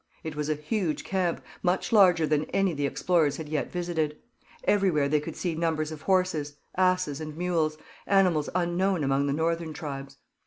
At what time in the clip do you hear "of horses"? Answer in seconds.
5.91-6.55